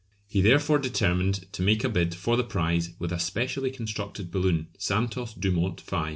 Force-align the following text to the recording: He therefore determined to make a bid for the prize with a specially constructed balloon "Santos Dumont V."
He 0.25 0.41
therefore 0.41 0.79
determined 0.79 1.45
to 1.53 1.61
make 1.61 1.83
a 1.83 1.89
bid 1.89 2.15
for 2.15 2.35
the 2.35 2.43
prize 2.43 2.95
with 2.97 3.13
a 3.13 3.19
specially 3.19 3.69
constructed 3.69 4.31
balloon 4.31 4.69
"Santos 4.79 5.35
Dumont 5.35 5.79
V." 5.81 5.97